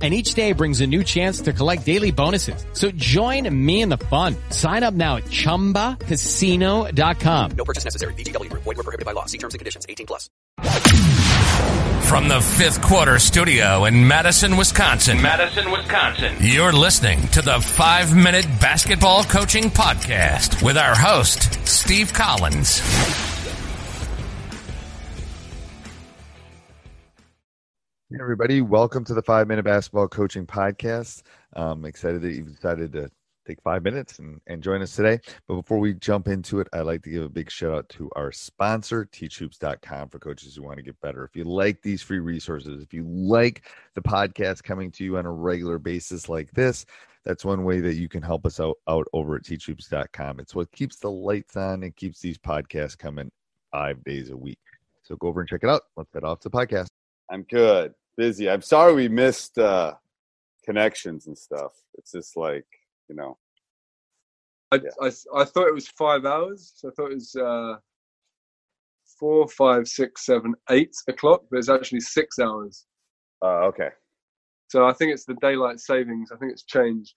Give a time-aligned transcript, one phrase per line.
[0.00, 2.64] and each day brings a new chance to collect daily bonuses.
[2.72, 4.34] So join me in the fun.
[4.48, 7.50] Sign up now at ChumbaCasino.com.
[7.50, 8.14] No purchase necessary.
[8.14, 8.62] VGW Group.
[8.62, 9.26] Void were prohibited by law.
[9.26, 9.84] See terms and conditions.
[9.86, 10.30] 18 plus.
[12.10, 15.22] From the fifth quarter studio in Madison, Wisconsin.
[15.22, 16.34] Madison, Wisconsin.
[16.40, 22.80] You're listening to the five minute basketball coaching podcast with our host, Steve Collins.
[28.12, 31.22] Hey everybody, welcome to the Five Minute Basketball Coaching Podcast.
[31.52, 33.08] I'm excited that you've decided to
[33.46, 35.20] take five minutes and, and join us today.
[35.46, 38.10] But before we jump into it, I'd like to give a big shout out to
[38.16, 41.22] our sponsor, teachhoops.com, for coaches who want to get better.
[41.22, 43.62] If you like these free resources, if you like
[43.94, 46.86] the podcast coming to you on a regular basis like this,
[47.24, 50.40] that's one way that you can help us out, out over at teachhoops.com.
[50.40, 53.30] It's what keeps the lights on and keeps these podcasts coming
[53.70, 54.58] five days a week.
[55.04, 55.82] So go over and check it out.
[55.96, 56.88] Let's head off to the podcast.
[57.30, 57.94] I'm good.
[58.20, 58.50] Busy.
[58.50, 59.94] I'm sorry we missed uh
[60.66, 61.72] connections and stuff.
[61.94, 62.66] It's just like,
[63.08, 63.38] you know.
[64.70, 64.90] I, yeah.
[65.00, 65.06] I,
[65.40, 66.74] I thought it was five hours.
[66.76, 67.76] So I thought it was uh
[69.18, 72.84] four, five, six, seven, eight o'clock, but it's actually six hours.
[73.42, 73.88] Uh okay.
[74.68, 76.30] So I think it's the daylight savings.
[76.30, 77.14] I think it's changed.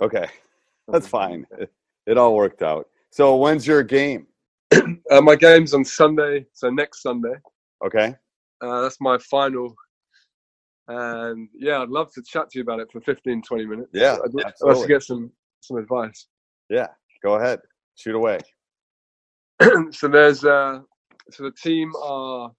[0.00, 0.26] Okay.
[0.88, 1.46] That's fine.
[1.58, 1.70] It,
[2.06, 2.86] it all worked out.
[3.10, 4.26] So when's your game?
[4.72, 7.34] uh, my game's on Sunday, so next Sunday.
[7.84, 8.16] Okay.
[8.62, 9.76] Uh, that's my final.
[10.88, 13.90] And yeah, I'd love to chat to you about it for 15, 20 minutes.
[13.92, 14.16] Yeah.
[14.24, 14.32] I'd
[14.62, 15.30] love to get some,
[15.60, 16.28] some advice.
[16.68, 16.88] Yeah,
[17.22, 17.60] go ahead.
[17.96, 18.38] Shoot away.
[19.90, 20.80] so there's uh
[21.30, 22.50] so the team are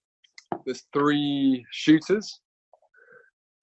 [0.65, 2.41] there's three shooters.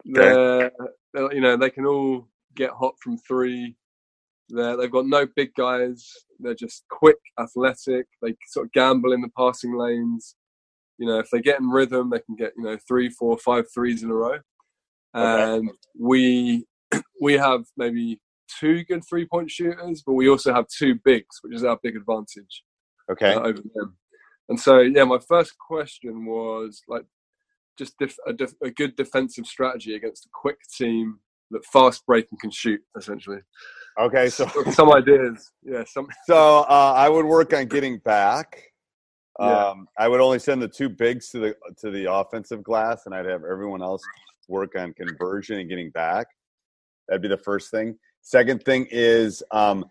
[0.04, 0.70] They're,
[1.12, 3.74] they're you know, they can all get hot from three.
[4.50, 6.06] They're, they've got no big guys.
[6.38, 8.06] They're just quick, athletic.
[8.22, 10.36] They sort of gamble in the passing lanes
[10.98, 13.64] you know, if they get in rhythm, they can get you know three, four, five
[13.72, 14.38] threes in a row.
[15.14, 15.78] And okay.
[15.98, 16.66] we
[17.20, 18.20] we have maybe
[18.60, 21.96] two good three point shooters, but we also have two bigs, which is our big
[21.96, 22.62] advantage.
[23.10, 23.34] Okay.
[23.34, 23.96] Uh, over them.
[24.48, 27.04] And so, yeah, my first question was like
[27.78, 31.18] just def- a, def- a good defensive strategy against a quick team
[31.50, 33.38] that fast break and can shoot, essentially.
[33.98, 35.84] Okay, so some ideas, yeah.
[35.86, 36.08] Some.
[36.26, 38.62] So uh, I would work on getting back.
[39.40, 39.68] Yeah.
[39.68, 43.14] Um, I would only send the two bigs to the to the offensive glass, and
[43.14, 44.02] I'd have everyone else
[44.48, 46.26] work on conversion and getting back.
[47.08, 47.96] That'd be the first thing.
[48.22, 49.84] Second thing is um,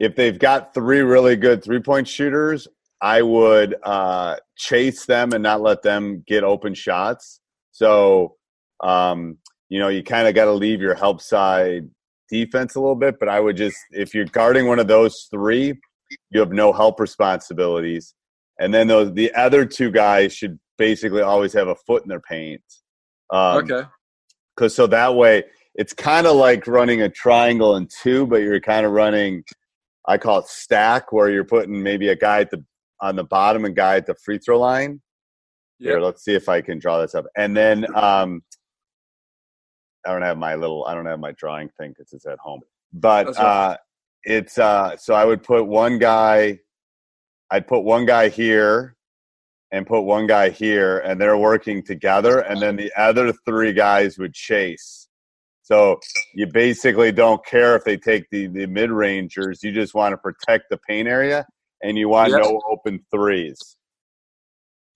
[0.00, 2.66] if they've got three really good three point shooters,
[3.00, 7.40] I would uh, chase them and not let them get open shots.
[7.72, 8.36] So
[8.82, 11.88] um, you know you kind of got to leave your help side
[12.30, 15.74] defense a little bit, but I would just if you're guarding one of those three,
[16.30, 18.14] you have no help responsibilities
[18.58, 22.20] and then those the other two guys should basically always have a foot in their
[22.20, 22.62] paint.
[23.30, 23.88] Um, okay.
[24.56, 25.44] Because so that way
[25.74, 29.44] it's kind of like running a triangle in two, but you're kind of running.
[30.08, 32.64] I call it stack, where you're putting maybe a guy at the
[33.00, 35.00] on the bottom and guy at the free throw line.
[35.78, 35.90] Yep.
[35.90, 37.26] Here, let's see if I can draw this up.
[37.36, 38.42] And then um,
[40.06, 42.60] I don't have my little, I don't have my drawing thing because it's at home.
[42.94, 43.36] But right.
[43.36, 43.76] uh,
[44.22, 46.60] it's uh, so I would put one guy
[47.50, 48.95] I'd put one guy here
[49.76, 54.16] and put one guy here, and they're working together, and then the other three guys
[54.16, 55.08] would chase.
[55.62, 56.00] So
[56.34, 59.62] you basically don't care if they take the, the mid rangers.
[59.62, 61.44] You just want to protect the paint area,
[61.82, 62.38] and you want Yeah.
[62.38, 63.76] no open threes.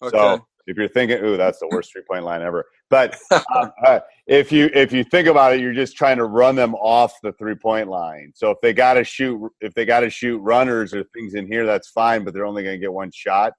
[0.02, 0.16] Okay.
[0.16, 3.18] So if you're thinking, "Ooh, that's the worst three point line ever," but
[3.54, 6.74] um, uh, if you if you think about it, you're just trying to run them
[6.76, 8.32] off the three point line.
[8.34, 11.46] So if they got to shoot, if they got to shoot runners or things in
[11.46, 12.24] here, that's fine.
[12.24, 13.52] But they're only going to get one shot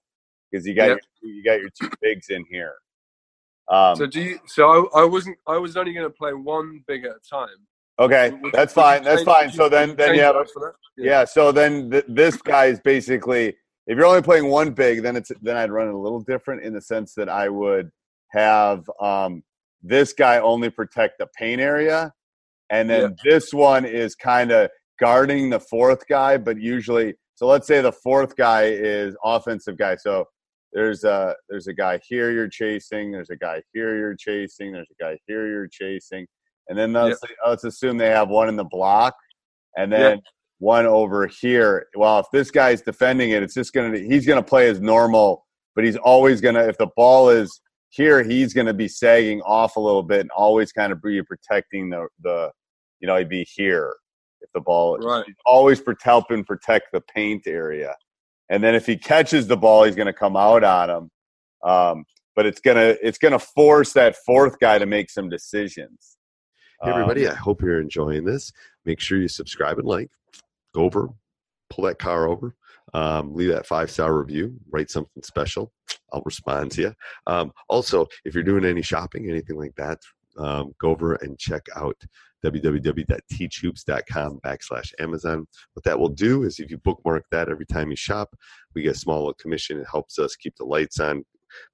[0.52, 1.00] because you got Yep.
[1.22, 2.74] your, you got your two bigs in here.
[3.70, 4.40] Um, so do you?
[4.48, 5.38] So I, I wasn't.
[5.48, 7.48] I was only going to play one big at a time.
[8.00, 9.04] okay, Would- that's would fine.
[9.04, 9.52] That's fine.
[9.52, 11.04] So then then change you have up for that?
[11.04, 11.24] yeah.
[11.26, 13.56] So then th- this guy is basically
[13.88, 16.64] if you're only playing one big, then it's then I'd run it a little different
[16.64, 17.92] in the sense that I would
[18.30, 19.44] have um,
[19.84, 22.14] this guy only protect the paint area,
[22.70, 24.70] and then this one is kind of
[25.00, 27.16] guarding the fourth guy, but usually.
[27.36, 29.96] So let's say the fourth guy is offensive guy.
[29.96, 30.28] So
[30.74, 33.12] there's a there's a guy here you're chasing.
[33.12, 34.72] There's a guy here you're chasing.
[34.72, 36.26] There's a guy here you're chasing,
[36.70, 39.16] and then let's let's assume they have one in the block,
[39.78, 40.20] and then Yep.
[40.60, 41.88] one over here.
[41.96, 45.46] Well, if this guy's defending it, it's just gonna he's gonna play as normal,
[45.76, 49.80] but he's always gonna if the ball is here, he's gonna be sagging off a
[49.80, 52.52] little bit and always kind of be protecting the the
[53.02, 53.94] you know he'd be here
[54.42, 55.26] if the ball Right.
[55.46, 57.96] always helping protect the paint area,
[58.52, 61.12] and then if he catches the ball, he's gonna come out on him.
[61.64, 62.06] Um,
[62.36, 66.18] but it's gonna it's gonna force that fourth guy to make some decisions.
[66.84, 68.52] Hey, everybody, Um, I hope you're enjoying this.
[68.86, 70.12] Make sure you subscribe and like.
[70.76, 71.10] Go over,
[71.70, 72.56] pull that car over,
[72.94, 75.72] um, leave that five star review, write something special.
[76.12, 76.94] I'll respond to you.
[77.28, 80.00] Um, also, if you're doing any shopping, anything like that,
[80.38, 81.98] um, go over and check out
[82.44, 85.46] www.teachhoops.com backslash Amazon.
[85.74, 88.36] What that will do is if you bookmark that every time you shop,
[88.74, 89.80] we get a small commission.
[89.80, 91.24] It helps us keep the lights on,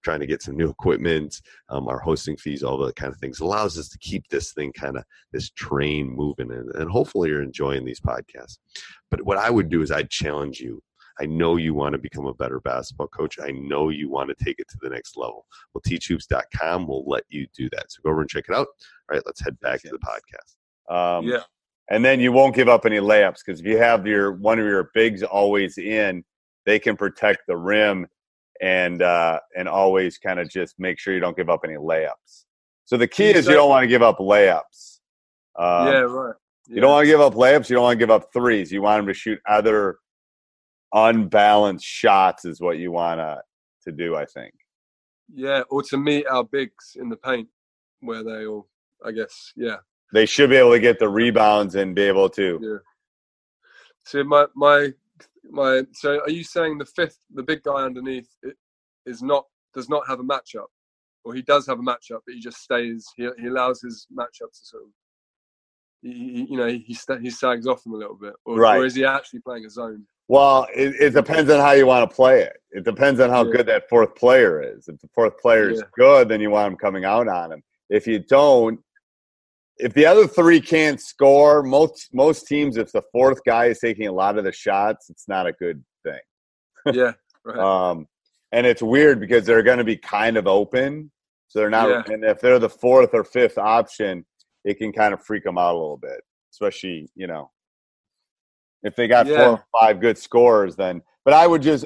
[0.03, 3.39] trying to get some new equipment, um, our hosting fees, all that kind of things.
[3.39, 7.43] allows us to keep this thing kind of this train moving, and, and hopefully you're
[7.43, 8.57] enjoying these podcasts.
[9.09, 10.81] But what I would do is I'd challenge you.
[11.19, 13.39] I know you want to become a better basketball coach.
[13.41, 15.45] I know you want to take it to the next level.
[15.73, 17.91] Well, teachhoops.com will let you do that.
[17.91, 18.67] So go over and check it out.
[18.67, 21.17] All right, let's head back to the podcast.
[21.17, 21.43] Um, Yeah.
[21.89, 24.65] And then you won't give up any layups because if you have your one of
[24.65, 26.25] your bigs always in,
[26.65, 28.07] they can protect the rim
[28.61, 32.43] and uh, and always kind of just make sure you don't give up any layups.
[32.83, 34.99] So the key is you don't want to give up layups.
[35.57, 35.99] Um, yeah.
[35.99, 36.35] Right.
[36.67, 37.69] You don't want to give up layups.
[37.69, 38.71] You don't want to give up threes.
[38.71, 39.97] You want them to shoot other
[40.93, 42.45] unbalanced shots.
[42.45, 43.41] Is what you want to
[43.85, 44.15] to do.
[44.15, 44.53] I think.
[45.33, 47.49] Yeah, or to meet our bigs in the paint
[47.99, 48.69] where they all,
[49.05, 49.77] I guess, yeah.
[50.13, 52.59] They should be able to get the rebounds and be able to.
[52.61, 52.77] Yeah.
[54.05, 54.93] So my my
[55.49, 55.83] my.
[55.93, 58.29] So are you saying the fifth, the big guy underneath,
[59.05, 60.67] is not does not have a matchup,
[61.25, 63.05] or he does have a matchup, but he just stays.
[63.17, 64.89] He he allows his matchup to sort of.
[66.01, 68.77] He, he- you know, he he sags off him a little bit, or, Right.
[68.77, 70.05] or is he actually playing a zone?
[70.27, 72.57] Well, it, it depends on how you want to play it.
[72.71, 73.51] It depends on how Yeah.
[73.57, 74.87] good that fourth player is.
[74.87, 75.85] If the fourth player is Yeah.
[75.95, 77.63] good, then you want him coming out on him.
[77.89, 78.79] If you don't,
[79.77, 84.07] if the other three can't score, most most teams, if the fourth guy is taking
[84.07, 86.19] a lot of the shots, it's not a good thing.
[86.93, 87.13] Yeah,
[87.45, 87.57] right.
[87.57, 88.07] Um,
[88.51, 91.11] and it's weird because they're going to be kind of open,
[91.47, 91.89] so they're not.
[91.89, 92.13] Yeah.
[92.13, 94.25] And if they're the fourth or fifth option,
[94.65, 96.21] it can kind of freak them out a little bit,
[96.51, 97.51] especially you know
[98.83, 99.37] if they got Yeah.
[99.37, 100.75] four or five good scores.
[100.75, 101.85] Then, but I would just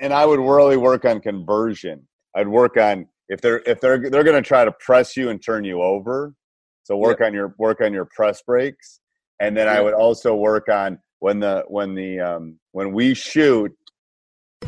[0.00, 2.06] and I would really work on conversion.
[2.34, 5.42] I'd work on if they're if they're they're going to try to press you and
[5.42, 6.34] turn you over.
[6.82, 9.00] So work on your work on your press breaks,
[9.40, 13.72] and then I would also work on when the when the um, when we shoot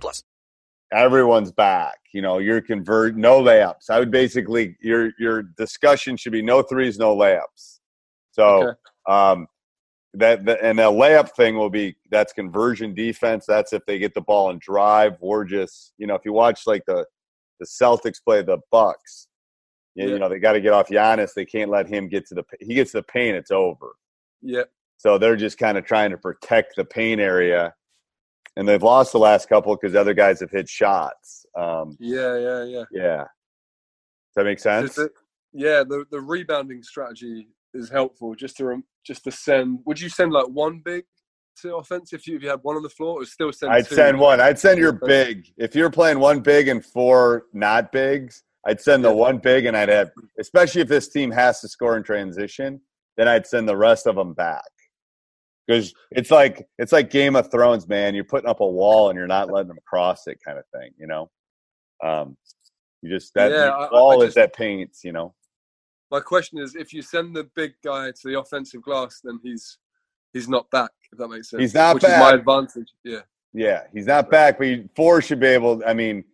[0.00, 0.22] plus.
[0.92, 1.98] everyone's back.
[2.12, 3.88] You know, you're convert no layups.
[3.90, 7.80] I would basically your your discussion should be no threes, no layups.
[8.32, 8.78] So Okay.
[9.08, 9.46] um
[10.14, 13.46] that, that and the layup thing will be that's conversion defense.
[13.46, 15.16] That's if they get the ball and drive.
[15.20, 17.06] Or just you know, if you watch like the
[17.60, 19.28] the Celtics play the Bucks,
[19.94, 21.32] you, you know they got to get off Giannis.
[21.34, 23.36] They can't let him get to the he gets to the paint.
[23.36, 23.92] It's over.
[24.42, 24.64] Yeah,
[24.98, 27.72] So they're just kind of trying to protect the paint area.
[28.56, 31.46] And they've lost the last couple because other guys have hit shots.
[31.56, 32.84] Um, yeah, yeah, yeah.
[32.92, 33.16] yeah.
[33.18, 34.98] Does that make sense?
[35.52, 38.34] Yeah, the the rebounding strategy is helpful.
[38.34, 39.80] Just to just to send.
[39.86, 41.04] Would you send like one big
[41.60, 43.72] to offense if you, if you had one on the floor, or still send?
[43.72, 43.94] I'd two?
[43.94, 44.40] send one.
[44.40, 45.52] I'd send your big.
[45.56, 49.76] If you're playing one big and four not bigs, I'd send the one big, and
[49.76, 52.80] I'd have, especially if this team has to score in transition,
[53.16, 54.64] then I'd send the rest of them back.
[55.66, 58.14] Because it's like it's like Game of Thrones, man.
[58.14, 60.90] You're putting up a wall and you're not letting them cross it, kind of thing.
[60.98, 61.30] You know,
[62.02, 62.36] um,
[63.00, 65.04] you just that Yeah, I- I wall is that paints.
[65.04, 65.34] You know,
[66.10, 69.78] My question is, if you send the big guy to the offensive glass, then he's
[70.32, 70.90] he's not back.
[71.12, 71.60] If that makes sense.
[71.60, 72.92] He's not which is my advantage.
[73.04, 73.20] Yeah,
[73.52, 74.66] yeah, he's not back, but
[74.96, 75.80] four should be able.
[75.86, 76.24] I mean,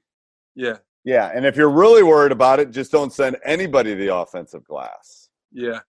[0.54, 1.30] yeah, yeah.
[1.34, 5.28] And if you're really worried about it, just don't send anybody the offensive glass.
[5.52, 5.80] yeah.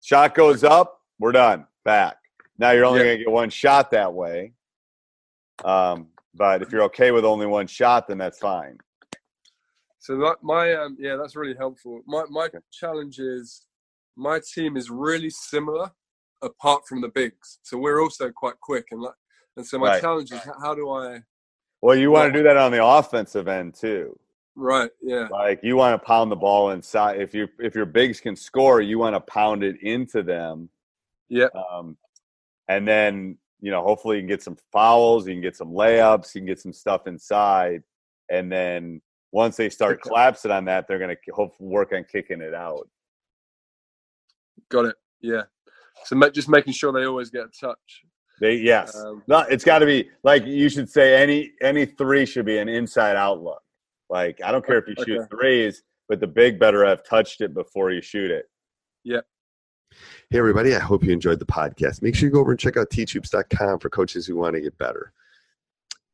[0.00, 1.66] Shot goes up, we're done.
[1.84, 2.17] Back.
[2.58, 3.04] Now you're only Yeah.
[3.06, 4.52] going to get one shot that way.
[5.64, 8.78] Um, but if you're okay with only one shot, then that's fine.
[9.98, 12.02] So my, my um, yeah, that's really helpful.
[12.06, 13.66] My my challenge is
[14.16, 15.90] my team is really similar,
[16.42, 17.58] apart from the bigs.
[17.62, 19.14] So we're also quite quick and like,
[19.56, 20.00] and so my Right.
[20.00, 21.22] challenge is how do I
[21.80, 24.18] Well, you want to do that on the offensive end too.
[24.54, 24.90] right?
[25.02, 27.20] Yeah, Like you want to pound the ball inside.
[27.20, 30.68] If you if your bigs can score, you want to pound it into them.
[31.28, 31.96] yeah, Um,
[32.68, 36.34] and then you know, hopefully, you can get some fouls, you can get some layups,
[36.34, 37.82] you can get some stuff inside,
[38.30, 39.00] and then
[39.32, 42.88] once they start collapsing on that, they're going to hope work on kicking it out.
[44.70, 44.96] got it.
[45.20, 45.42] Yeah.
[46.04, 48.04] So just making sure they always get a touch.
[48.40, 52.24] They yes, Um, no, it's got to be like you should say any any three
[52.24, 53.60] should be an inside out look.
[54.08, 57.52] Like I don't care if you shoot threes, but the big better have touched it
[57.52, 58.46] before you shoot it.
[59.02, 59.22] Yeah.
[60.30, 60.74] Hey, everybody.
[60.74, 62.02] I hope you enjoyed the podcast.
[62.02, 64.76] Make sure you go over and check out teachhoops.com for coaches who want to get
[64.76, 65.12] better.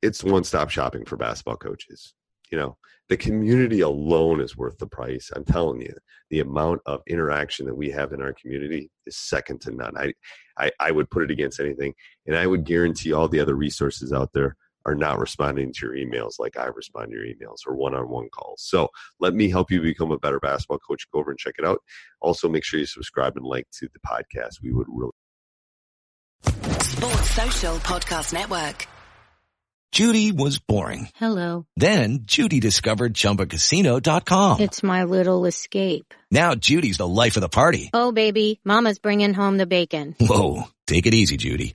[0.03, 2.15] It's one stop shopping for basketball coaches.
[2.51, 2.77] You know,
[3.09, 5.33] the community alone is worth the price.
[5.35, 5.95] I'm telling you,
[6.31, 9.97] the amount of interaction that we have in our community is second to none.
[9.97, 10.13] I,
[10.57, 11.95] I, I would put it against anything.
[12.27, 15.95] And I would guarantee all the other resources out there are not responding to your
[15.95, 18.63] emails like I respond to your emails or one on one calls.
[18.63, 18.89] So
[19.21, 21.07] let me help you become a better basketball coach.
[21.13, 21.83] Go over and check it out.
[22.21, 24.63] Also, make sure you subscribe and like to the podcast.
[24.63, 25.11] We would really
[26.81, 28.87] Sports Social Podcast Network.
[29.93, 31.09] Judy was boring.
[31.15, 31.67] Hello.
[31.77, 34.61] Then Judy discovered ChumbaCasino.com.
[34.61, 36.13] It's my little escape.
[36.33, 37.91] Now Judy's the life of the party.
[37.95, 40.17] Oh, baby, Mama's bringing home the bacon.
[40.19, 41.75] Whoa, take it easy, Judy.